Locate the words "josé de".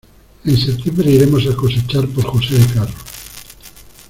2.25-2.73